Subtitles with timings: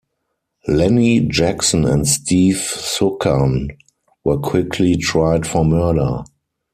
[0.65, 3.77] Lennie Jackson and Steve Suchan
[4.23, 6.23] were quickly tried for murder.